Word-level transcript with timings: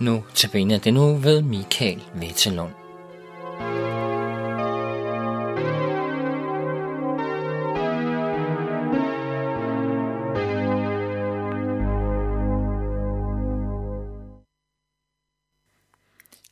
Nu 0.00 0.24
tilbage 0.34 0.78
den 0.78 0.94
nu 0.94 1.16
ved 1.16 1.42
Michael 1.42 2.02
Vettelund. 2.14 2.72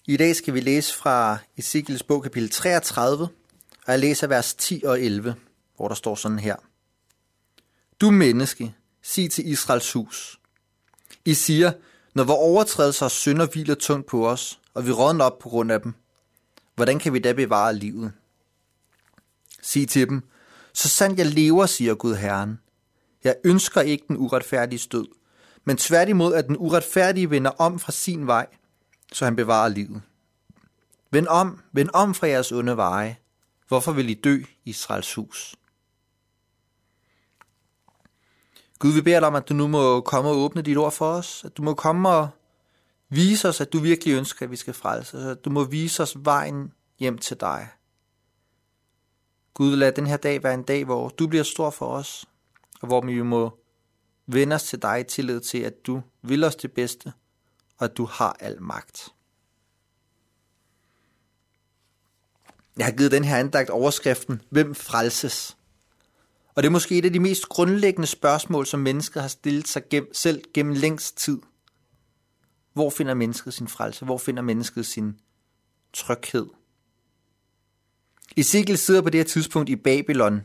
I 0.06 0.16
dag 0.16 0.36
skal 0.36 0.54
vi 0.54 0.60
læse 0.60 0.94
fra 0.94 1.38
Ezekiels 1.56 2.02
bog 2.02 2.22
kapitel 2.22 2.50
33, 2.50 3.28
og 3.86 3.92
jeg 3.92 3.98
læser 3.98 4.26
vers 4.26 4.54
10 4.54 4.82
og 4.84 5.00
11, 5.00 5.34
hvor 5.76 5.88
der 5.88 5.94
står 5.94 6.14
sådan 6.14 6.38
her. 6.38 6.56
Du 8.00 8.10
menneske, 8.10 8.74
sig 9.02 9.30
til 9.30 9.48
Israels 9.48 9.92
hus. 9.92 10.40
I 11.24 11.34
siger, 11.34 11.72
når 12.18 12.24
vores 12.24 12.38
overtrædelser 12.38 13.04
og 13.04 13.10
synder 13.10 13.46
hviler 13.46 13.74
tungt 13.74 14.06
på 14.06 14.28
os, 14.28 14.60
og 14.74 14.86
vi 14.86 14.92
rådner 14.92 15.24
op 15.24 15.38
på 15.38 15.48
grund 15.48 15.72
af 15.72 15.80
dem, 15.80 15.94
hvordan 16.74 16.98
kan 16.98 17.12
vi 17.12 17.18
da 17.18 17.32
bevare 17.32 17.74
livet? 17.74 18.12
Sig 19.62 19.88
til 19.88 20.08
dem, 20.08 20.22
så 20.72 20.88
sandt 20.88 21.18
jeg 21.18 21.26
lever, 21.26 21.66
siger 21.66 21.94
Gud 21.94 22.14
Herren. 22.14 22.58
Jeg 23.24 23.36
ønsker 23.44 23.80
ikke 23.80 24.04
den 24.08 24.16
uretfærdige 24.16 24.78
stød, 24.78 25.06
men 25.64 25.76
tværtimod 25.76 26.34
at 26.34 26.46
den 26.46 26.56
uretfærdige 26.58 27.30
vender 27.30 27.50
om 27.50 27.78
fra 27.78 27.92
sin 27.92 28.26
vej, 28.26 28.46
så 29.12 29.24
han 29.24 29.36
bevarer 29.36 29.68
livet. 29.68 30.02
Vend 31.10 31.26
om, 31.26 31.60
vend 31.72 31.88
om 31.94 32.14
fra 32.14 32.26
jeres 32.26 32.52
onde 32.52 32.76
veje. 32.76 33.16
Hvorfor 33.68 33.92
vil 33.92 34.10
I 34.10 34.14
dø, 34.14 34.42
Israels 34.64 35.14
hus? 35.14 35.54
Gud, 38.78 38.92
vi 38.92 39.00
beder 39.00 39.20
dig 39.20 39.26
om, 39.26 39.34
at 39.34 39.48
du 39.48 39.54
nu 39.54 39.66
må 39.66 40.00
komme 40.00 40.30
og 40.30 40.36
åbne 40.36 40.62
dit 40.62 40.76
ord 40.76 40.92
for 40.92 41.12
os. 41.12 41.44
At 41.44 41.56
du 41.56 41.62
må 41.62 41.74
komme 41.74 42.08
og 42.08 42.28
vise 43.08 43.48
os, 43.48 43.60
at 43.60 43.72
du 43.72 43.78
virkelig 43.78 44.14
ønsker, 44.14 44.46
at 44.46 44.50
vi 44.50 44.56
skal 44.56 44.74
frelse. 44.74 45.18
At 45.18 45.44
du 45.44 45.50
må 45.50 45.64
vise 45.64 46.02
os 46.02 46.16
vejen 46.16 46.72
hjem 46.98 47.18
til 47.18 47.40
dig. 47.40 47.68
Gud, 49.54 49.76
lad 49.76 49.92
den 49.92 50.06
her 50.06 50.16
dag 50.16 50.42
være 50.42 50.54
en 50.54 50.62
dag, 50.62 50.84
hvor 50.84 51.08
du 51.08 51.26
bliver 51.26 51.44
stor 51.44 51.70
for 51.70 51.86
os, 51.86 52.26
og 52.80 52.86
hvor 52.86 53.00
vi 53.00 53.22
må 53.22 53.58
vende 54.26 54.54
os 54.54 54.62
til 54.62 54.82
dig 54.82 55.00
i 55.00 55.04
tillid 55.04 55.40
til, 55.40 55.58
at 55.58 55.86
du 55.86 56.02
vil 56.22 56.44
os 56.44 56.56
det 56.56 56.72
bedste, 56.72 57.12
og 57.78 57.84
at 57.84 57.96
du 57.96 58.04
har 58.04 58.36
al 58.40 58.62
magt. 58.62 59.08
Jeg 62.76 62.86
har 62.86 62.92
givet 62.92 63.12
den 63.12 63.24
her 63.24 63.36
andagt 63.36 63.70
overskriften, 63.70 64.42
hvem 64.50 64.74
frelses? 64.74 65.57
Og 66.58 66.62
det 66.62 66.68
er 66.68 66.72
måske 66.72 66.98
et 66.98 67.04
af 67.04 67.12
de 67.12 67.20
mest 67.20 67.48
grundlæggende 67.48 68.06
spørgsmål, 68.06 68.66
som 68.66 68.80
mennesket 68.80 69.22
har 69.22 69.28
stillet 69.28 69.68
sig 69.68 69.82
gennem, 69.90 70.14
selv 70.14 70.42
gennem 70.54 70.74
længst 70.74 71.16
tid. 71.16 71.38
Hvor 72.72 72.90
finder 72.90 73.14
mennesket 73.14 73.54
sin 73.54 73.68
frelse? 73.68 74.04
Hvor 74.04 74.18
finder 74.18 74.42
mennesket 74.42 74.86
sin 74.86 75.20
tryghed? 75.92 76.46
Ezekiel 78.36 78.78
sidder 78.78 79.02
på 79.02 79.10
det 79.10 79.18
her 79.18 79.24
tidspunkt 79.24 79.68
i 79.68 79.76
Babylon, 79.76 80.40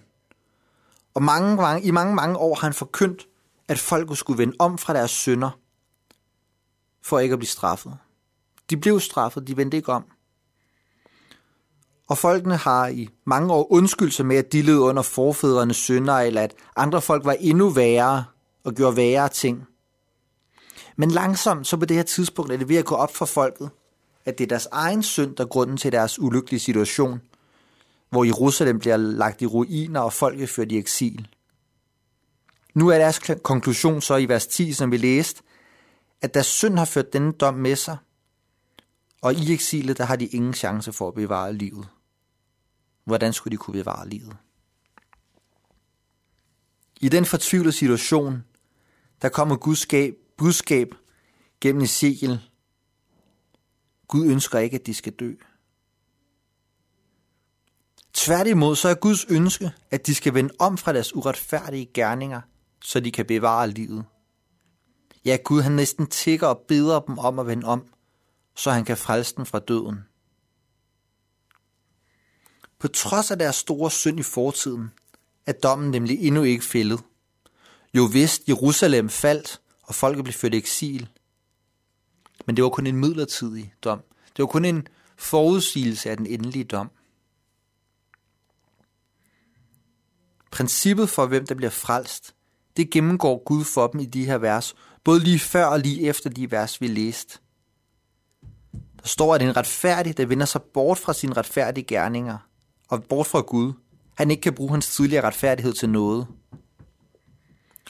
og 1.14 1.24
mange, 1.24 1.56
mange, 1.56 1.88
i 1.88 1.92
mange, 1.92 2.16
mange 2.16 2.38
år 2.38 2.56
har 2.56 2.62
han 2.62 2.74
forkyndt, 2.74 3.28
at 3.68 3.80
folket 3.80 4.18
skulle 4.18 4.38
vende 4.38 4.56
om 4.60 4.78
fra 4.78 4.94
deres 4.94 5.12
synder, 5.12 5.60
for 7.02 7.20
ikke 7.20 7.34
at 7.34 7.40
blive 7.40 7.50
straffet. 7.50 7.98
De 8.70 8.78
blev 8.78 9.00
straffet, 9.00 9.48
de 9.48 9.58
vendte 9.58 9.78
ikke 9.78 9.92
om. 9.92 10.06
Og 12.08 12.18
folkene 12.18 12.58
har 12.58 12.88
i 12.88 13.10
mange 13.26 13.54
år 13.54 13.72
undskyldt 13.72 14.14
sig 14.14 14.26
med, 14.26 14.38
at 14.38 14.54
de 14.54 14.62
led 14.62 14.78
under 14.78 15.02
forfædrenes 15.02 15.78
synder, 15.78 16.14
eller 16.14 16.42
at 16.42 16.54
andre 16.76 17.02
folk 17.02 17.26
var 17.26 17.36
endnu 17.40 17.70
værre 17.70 18.26
og 18.64 18.74
gjorde 18.74 18.98
værre 18.98 19.30
ting. 19.30 19.64
Men 20.96 21.12
langsomt, 21.12 21.68
så 21.68 21.78
på 21.78 21.86
det 21.86 21.98
her 21.98 22.04
tidspunkt, 22.04 22.52
er 22.52 22.58
det 22.58 22.70
ved 22.70 22.76
at 22.76 22.86
gå 22.86 22.96
op 22.96 23.16
for 23.16 23.26
folket, 23.26 23.70
at 24.26 24.38
det 24.38 24.44
er 24.44 24.48
deres 24.48 24.68
egen 24.72 25.04
synd, 25.04 25.36
der 25.36 25.44
er 25.44 25.48
grunden 25.48 25.78
til 25.78 25.92
deres 25.92 26.20
ulykkelige 26.20 26.60
situation, 26.60 27.22
hvor 28.10 28.24
Jerusalem 28.24 28.80
bliver 28.80 28.98
lagt 28.98 29.42
i 29.42 29.46
ruiner 29.46 30.00
og 30.00 30.14
folket 30.14 30.50
ført 30.50 30.72
i 30.72 30.78
eksil. 30.78 31.28
Nu 32.74 32.90
er 32.90 32.98
deres 32.98 33.22
konklusion 33.44 34.02
så 34.02 34.16
i 34.16 34.30
vers 34.30 34.48
10, 34.48 34.74
som 34.74 34.92
vi 34.92 34.98
læste, 34.98 35.42
at 36.22 36.34
deres 36.34 36.46
synd 36.46 36.78
har 36.78 36.86
ført 36.86 37.14
denne 37.14 37.32
dom 37.32 37.54
med 37.54 37.76
sig, 37.76 37.98
og 39.24 39.34
i 39.34 39.54
eksilet, 39.54 39.98
der 39.98 40.04
har 40.04 40.16
de 40.16 40.26
ingen 40.26 40.54
chance 40.54 40.94
for 40.94 41.08
at 41.08 41.14
bevare 41.14 41.54
livet. 41.54 41.88
Hvordan 43.04 43.34
skulle 43.34 43.52
de 43.52 43.58
kunne 43.58 43.74
bevare 43.74 44.10
livet? 44.10 44.38
I 47.02 47.10
den 47.10 47.26
fortvivlede 47.26 47.72
situation, 47.72 48.44
der 49.22 49.30
kommer 49.30 49.56
Guds 49.56 49.88
budskab 50.38 50.88
gennem 51.62 51.82
Ezekiel. 51.82 52.50
Gud 54.08 54.26
ønsker 54.26 54.60
ikke, 54.60 54.76
at 54.76 54.86
de 54.86 54.94
skal 54.94 55.14
dø. 55.14 55.34
Tværtimod 58.14 58.76
så 58.76 58.90
er 58.90 58.96
Guds 58.96 59.26
ønske, 59.26 59.72
at 59.92 60.08
de 60.08 60.16
skal 60.16 60.34
vende 60.34 60.54
om 60.60 60.78
fra 60.78 60.94
deres 60.94 61.16
uretfærdige 61.16 61.86
gerninger, 61.94 62.42
så 62.82 63.00
de 63.00 63.12
kan 63.12 63.26
bevare 63.26 63.70
livet. 63.70 64.06
Ja, 65.26 65.38
Gud 65.44 65.62
han 65.62 65.72
næsten 65.72 66.08
tigger 66.08 66.48
og 66.48 66.58
beder 66.68 67.00
dem 67.00 67.20
om 67.20 67.40
at 67.40 67.48
vende 67.48 67.68
om, 67.68 67.93
så 68.56 68.72
han 68.72 68.86
kan 68.86 68.98
frelse 68.98 69.36
dem 69.36 69.46
fra 69.46 69.60
døden. 69.60 70.00
På 72.80 72.88
trods 72.88 73.32
af 73.32 73.40
deres 73.40 73.56
store 73.56 73.92
synd 73.92 74.20
i 74.20 74.24
fortiden, 74.24 74.92
er 75.46 75.52
dommen 75.52 75.92
nemlig 75.92 76.20
endnu 76.20 76.44
ikke 76.44 76.66
fældet. 76.66 77.00
Jo 77.94 78.04
vist 78.04 78.42
Jerusalem 78.48 79.10
faldt, 79.10 79.62
og 79.84 79.96
folket 79.96 80.24
blev 80.24 80.34
ført 80.34 80.54
i 80.54 80.58
eksil. 80.58 81.10
Men 82.46 82.56
det 82.56 82.64
var 82.64 82.70
kun 82.70 82.88
en 82.88 82.96
midlertidig 82.96 83.74
dom. 83.84 84.00
Det 84.26 84.44
var 84.44 84.46
kun 84.46 84.66
en 84.66 84.88
forudsigelse 85.18 86.10
af 86.10 86.18
den 86.18 86.26
endelige 86.26 86.64
dom. 86.64 86.90
Princippet 90.52 91.10
for, 91.10 91.26
hvem 91.26 91.48
der 91.48 91.56
bliver 91.56 91.70
frelst, 91.70 92.36
det 92.78 92.90
gennemgår 92.90 93.44
Gud 93.44 93.64
for 93.64 93.88
dem 93.88 94.00
i 94.00 94.06
de 94.06 94.26
her 94.26 94.38
vers, 94.38 94.76
både 95.04 95.20
lige 95.20 95.40
før 95.40 95.66
og 95.66 95.80
lige 95.80 96.08
efter 96.08 96.30
de 96.30 96.52
vers, 96.52 96.82
vi 96.82 96.88
læste. 96.88 97.40
Der 99.04 99.10
står, 99.10 99.36
at 99.36 99.42
en 99.42 99.58
retfærdig, 99.58 100.18
der 100.18 100.26
vender 100.26 100.46
sig 100.46 100.62
bort 100.62 100.98
fra 100.98 101.14
sine 101.14 101.34
retfærdige 101.34 101.86
gerninger 101.86 102.38
og 102.90 103.04
bort 103.04 103.28
fra 103.28 103.42
Gud, 103.42 103.74
han 104.18 104.32
ikke 104.32 104.42
kan 104.42 104.54
bruge 104.54 104.72
hans 104.72 104.88
tidligere 104.96 105.28
retfærdighed 105.28 105.74
til 105.74 105.90
noget. 105.90 106.28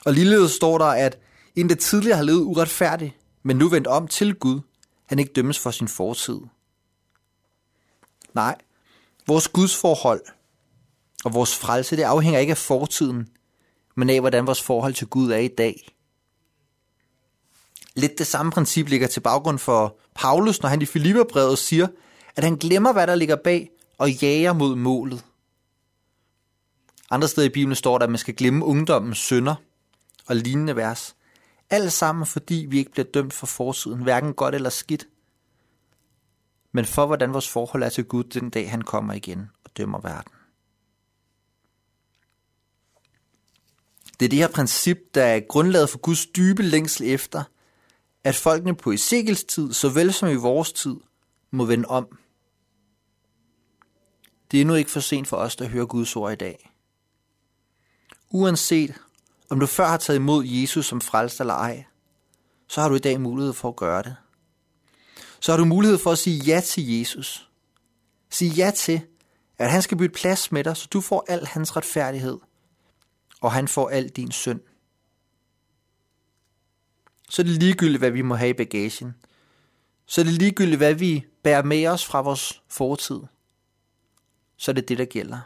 Og 0.04 0.12
ligeledes 0.12 0.52
står 0.52 0.78
der, 0.78 0.84
at 0.84 1.18
en, 1.56 1.68
der 1.68 1.74
tidligere 1.74 2.16
har 2.16 2.24
levet 2.24 2.40
uretfærdigt, 2.40 3.14
men 3.42 3.56
nu 3.56 3.68
vendt 3.68 3.86
om 3.86 4.08
til 4.08 4.34
Gud, 4.34 4.60
han 5.06 5.18
ikke 5.18 5.32
dømmes 5.32 5.58
for 5.58 5.70
sin 5.70 5.88
fortid. 5.88 6.40
Nej, 8.34 8.56
vores 9.26 9.48
Guds 9.48 9.76
forhold 9.76 10.20
og 11.24 11.34
vores 11.34 11.56
frelse, 11.56 11.96
det 11.96 12.02
afhænger 12.02 12.40
ikke 12.40 12.50
af 12.50 12.58
fortiden, 12.58 13.28
men 13.96 14.10
af, 14.10 14.20
hvordan 14.20 14.46
vores 14.46 14.62
forhold 14.62 14.94
til 14.94 15.06
Gud 15.06 15.30
er 15.30 15.36
i 15.36 15.48
dag. 15.48 15.93
Lidt 17.96 18.18
det 18.18 18.26
samme 18.26 18.52
princip 18.52 18.88
ligger 18.88 19.06
til 19.06 19.20
baggrund 19.20 19.58
for 19.58 19.98
Paulus, 20.14 20.62
når 20.62 20.68
han 20.68 20.82
i 20.82 20.86
Filipperbrevet 20.86 21.58
siger, 21.58 21.86
at 22.36 22.44
han 22.44 22.56
glemmer, 22.56 22.92
hvad 22.92 23.06
der 23.06 23.14
ligger 23.14 23.36
bag, 23.36 23.70
og 23.98 24.10
jager 24.10 24.52
mod 24.52 24.76
målet. 24.76 25.24
Andre 27.10 27.28
steder 27.28 27.46
i 27.46 27.50
Bibelen 27.50 27.76
står 27.76 27.98
der, 27.98 28.04
at 28.04 28.10
man 28.10 28.18
skal 28.18 28.34
glemme 28.34 28.64
ungdommens 28.64 29.18
synder 29.18 29.54
og 30.26 30.36
lignende 30.36 30.76
vers. 30.76 31.16
Alt 31.70 31.92
sammen, 31.92 32.26
fordi 32.26 32.66
vi 32.68 32.78
ikke 32.78 32.90
bliver 32.90 33.06
dømt 33.14 33.32
for 33.32 33.46
fortiden, 33.46 34.02
hverken 34.02 34.34
godt 34.34 34.54
eller 34.54 34.70
skidt, 34.70 35.06
men 36.72 36.84
for 36.84 37.06
hvordan 37.06 37.32
vores 37.32 37.48
forhold 37.48 37.82
er 37.82 37.88
til 37.88 38.04
Gud 38.04 38.24
den 38.24 38.50
dag, 38.50 38.70
han 38.70 38.82
kommer 38.82 39.14
igen 39.14 39.50
og 39.64 39.70
dømmer 39.76 40.00
verden. 40.00 40.32
Det 44.20 44.26
er 44.26 44.30
det 44.30 44.38
her 44.38 44.48
princip, 44.48 44.98
der 45.14 45.24
er 45.24 45.40
grundlaget 45.48 45.90
for 45.90 45.98
Guds 45.98 46.26
dybe 46.26 46.62
længsel 46.62 47.06
efter, 47.06 47.44
at 48.24 48.34
folkene 48.34 48.74
på 48.74 48.92
Ezekiels 48.92 49.44
tid, 49.44 49.72
såvel 49.72 50.12
som 50.12 50.28
i 50.28 50.34
vores 50.34 50.72
tid, 50.72 50.96
må 51.50 51.64
vende 51.64 51.88
om. 51.88 52.18
Det 54.50 54.58
er 54.58 54.60
endnu 54.60 54.74
ikke 54.74 54.90
for 54.90 55.00
sent 55.00 55.28
for 55.28 55.36
os, 55.36 55.56
der 55.56 55.68
hører 55.68 55.86
Guds 55.86 56.16
ord 56.16 56.32
i 56.32 56.36
dag. 56.36 56.70
Uanset 58.30 58.94
om 59.50 59.60
du 59.60 59.66
før 59.66 59.86
har 59.86 59.96
taget 59.96 60.18
imod 60.18 60.44
Jesus 60.44 60.86
som 60.86 61.00
frelst 61.00 61.40
eller 61.40 61.54
ej, 61.54 61.84
så 62.68 62.80
har 62.80 62.88
du 62.88 62.94
i 62.94 62.98
dag 62.98 63.20
mulighed 63.20 63.52
for 63.52 63.68
at 63.68 63.76
gøre 63.76 64.02
det. 64.02 64.16
Så 65.40 65.52
har 65.52 65.56
du 65.56 65.64
mulighed 65.64 65.98
for 65.98 66.12
at 66.12 66.18
sige 66.18 66.44
ja 66.44 66.60
til 66.60 66.98
Jesus. 66.98 67.50
Sige 68.30 68.50
ja 68.50 68.70
til, 68.70 69.00
at 69.58 69.70
han 69.70 69.82
skal 69.82 69.98
bytte 69.98 70.14
plads 70.14 70.52
med 70.52 70.64
dig, 70.64 70.76
så 70.76 70.88
du 70.92 71.00
får 71.00 71.24
al 71.28 71.46
hans 71.46 71.76
retfærdighed, 71.76 72.38
og 73.40 73.52
han 73.52 73.68
får 73.68 73.88
al 73.88 74.08
din 74.08 74.30
synd 74.30 74.60
så 77.28 77.42
er 77.42 77.46
det 77.46 77.62
ligegyldigt, 77.62 77.98
hvad 77.98 78.10
vi 78.10 78.22
må 78.22 78.34
have 78.34 78.50
i 78.50 78.52
bagagen. 78.52 79.14
Så 80.06 80.20
er 80.20 80.24
det 80.24 80.34
ligegyldigt, 80.34 80.78
hvad 80.78 80.94
vi 80.94 81.26
bærer 81.42 81.62
med 81.62 81.86
os 81.86 82.04
fra 82.04 82.20
vores 82.20 82.62
fortid. 82.68 83.20
Så 84.56 84.70
er 84.70 84.72
det 84.72 84.88
det, 84.88 84.98
der 84.98 85.04
gælder. 85.04 85.40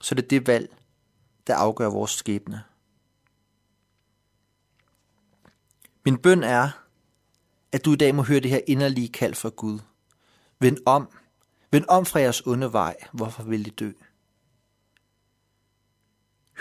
Så 0.00 0.14
er 0.14 0.16
det 0.16 0.30
det 0.30 0.46
valg, 0.46 0.76
der 1.46 1.56
afgør 1.56 1.90
vores 1.90 2.10
skæbne. 2.10 2.62
Min 6.04 6.18
bøn 6.18 6.42
er, 6.42 6.70
at 7.72 7.84
du 7.84 7.92
i 7.92 7.96
dag 7.96 8.14
må 8.14 8.22
høre 8.22 8.40
det 8.40 8.50
her 8.50 8.60
inderlige 8.66 9.08
kald 9.08 9.34
fra 9.34 9.48
Gud. 9.48 9.78
Vend 10.58 10.78
om. 10.86 11.08
Vend 11.70 11.84
om 11.88 12.06
fra 12.06 12.20
jeres 12.20 12.46
onde 12.46 12.72
vej. 12.72 12.96
Hvorfor 13.12 13.42
vil 13.42 13.66
I 13.66 13.70
dø? 13.70 13.92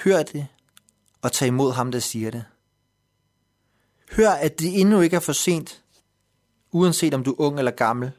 Hør 0.04 0.24
det, 0.24 0.48
og 1.22 1.32
tag 1.32 1.48
imod 1.48 1.74
ham, 1.74 1.92
der 1.92 2.00
siger 2.00 2.32
det. 2.32 2.46
Hør, 4.12 4.30
at 4.30 4.60
det 4.60 4.82
endnu 4.82 5.02
ikke 5.02 5.16
er 5.16 5.20
for 5.20 5.34
sent, 5.34 5.84
uanset 6.72 7.14
om 7.14 7.24
du 7.24 7.32
er 7.32 7.40
ung 7.40 7.58
eller 7.58 7.72
gammel. 7.72 8.12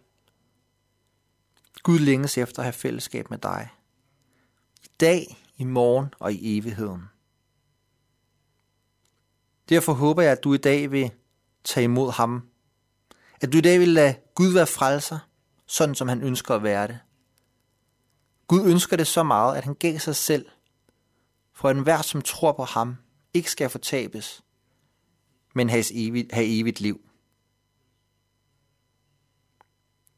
Gud 1.82 1.98
længes 1.98 2.38
efter 2.38 2.58
at 2.58 2.64
have 2.64 2.72
fællesskab 2.72 3.30
med 3.30 3.38
dig. 3.38 3.68
I 4.84 4.88
dag, 5.00 5.36
i 5.56 5.64
morgen 5.64 6.14
og 6.18 6.32
i 6.32 6.58
evigheden. 6.58 7.02
Derfor 9.68 9.92
håber 9.92 10.22
jeg, 10.22 10.32
at 10.32 10.44
du 10.44 10.54
i 10.54 10.58
dag 10.58 10.90
vil 10.90 11.10
tage 11.64 11.84
imod 11.84 12.12
ham. 12.12 12.48
At 13.40 13.52
du 13.52 13.58
i 13.58 13.60
dag 13.60 13.80
vil 13.80 13.88
lade 13.88 14.14
Gud 14.34 14.52
være 14.52 14.66
frelser, 14.66 15.18
sådan 15.66 15.94
som 15.94 16.08
han 16.08 16.22
ønsker 16.22 16.54
at 16.54 16.62
være 16.62 16.88
det. 16.88 16.98
Gud 18.46 18.70
ønsker 18.70 18.96
det 18.96 19.06
så 19.06 19.22
meget, 19.22 19.56
at 19.56 19.64
han 19.64 19.74
gav 19.74 19.98
sig 19.98 20.16
selv, 20.16 20.46
for 21.54 21.68
at 21.68 21.76
enhver, 21.76 22.02
som 22.02 22.22
tror 22.22 22.52
på 22.52 22.64
ham, 22.64 22.96
ikke 23.34 23.50
skal 23.50 23.70
fortabes, 23.70 24.42
men 25.54 25.70
have 25.70 25.84
evigt, 25.92 26.32
have 26.32 26.60
evigt 26.60 26.80
liv. 26.80 27.00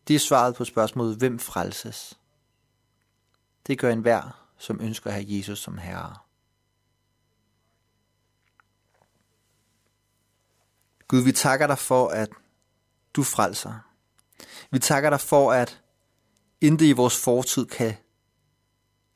Det 0.08 0.16
er 0.16 0.20
svaret 0.20 0.54
på 0.54 0.64
spørgsmålet, 0.64 1.16
hvem 1.16 1.38
frelses? 1.38 2.18
Det 3.66 3.78
gør 3.78 3.92
enhver, 3.92 4.50
som 4.58 4.80
ønsker 4.80 5.10
at 5.10 5.14
have 5.14 5.26
Jesus 5.28 5.58
som 5.58 5.78
herre. 5.78 6.16
Gud, 11.08 11.22
vi 11.24 11.32
takker 11.32 11.66
dig 11.66 11.78
for, 11.78 12.08
at 12.08 12.30
du 13.14 13.22
frelser. 13.22 13.78
Vi 14.70 14.78
takker 14.78 15.10
dig 15.10 15.20
for, 15.20 15.52
at 15.52 15.82
intet 16.60 16.86
i 16.86 16.92
vores 16.92 17.24
fortid 17.24 17.66
kan 17.66 17.94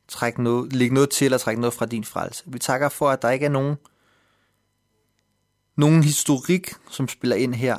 trække 0.08 0.42
noget, 0.42 0.72
lægge 0.72 0.94
noget 0.94 1.10
til 1.10 1.24
eller 1.24 1.38
trække 1.38 1.60
noget 1.60 1.74
fra 1.74 1.86
din 1.86 2.04
frelse. 2.04 2.44
Vi 2.46 2.58
takker 2.58 2.88
for, 2.88 3.10
at 3.10 3.22
der 3.22 3.30
ikke 3.30 3.46
er 3.46 3.50
nogen, 3.50 3.76
nogen 5.78 6.02
historik, 6.02 6.74
som 6.90 7.08
spiller 7.08 7.36
ind 7.36 7.54
her, 7.54 7.78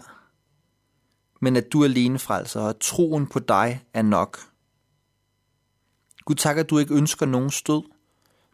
men 1.42 1.56
at 1.56 1.74
du 1.74 1.81
er 1.81 1.86
alene 1.86 2.19
frelser, 2.19 2.62
og 2.62 2.69
at 2.69 2.78
troen 2.78 3.28
på 3.28 3.40
dig 3.40 3.86
er 3.94 4.01
nok. 4.01 4.40
Gud 6.25 6.36
takker, 6.36 6.63
at 6.63 6.69
du 6.69 6.78
ikke 6.78 6.94
ønsker 6.94 7.25
nogen 7.25 7.51
stød, 7.51 7.84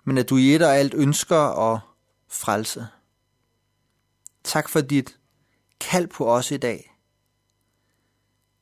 men 0.04 0.18
at 0.18 0.30
du 0.30 0.38
i 0.38 0.56
et 0.56 0.62
og 0.62 0.76
alt 0.76 0.94
ønsker 0.94 1.38
at 1.74 1.80
frelse. 2.28 2.88
Tak 4.44 4.70
for 4.70 4.82
dit 4.82 5.20
kald 5.80 6.08
på 6.08 6.32
os 6.32 6.52
i 6.52 6.58
dag. 6.58 6.96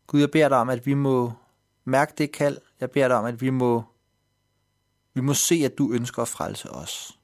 Gud, 0.07 0.19
jeg 0.19 0.31
beder 0.31 0.49
dig 0.49 0.57
om, 0.57 0.69
at 0.69 0.85
vi 0.85 0.93
må 0.93 1.33
mærke 1.85 2.13
det 2.17 2.31
kald. 2.31 2.57
Jeg 2.79 2.91
beder 2.91 3.07
dig 3.07 3.17
om, 3.17 3.25
at 3.25 3.41
vi 3.41 3.49
må, 3.49 3.83
vi 5.13 5.21
må 5.21 5.33
se, 5.33 5.55
at 5.55 5.77
du 5.77 5.91
ønsker 5.91 6.21
at 6.21 6.27
frelse 6.27 6.71
os. 6.71 7.19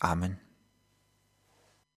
Amen. 0.00 0.47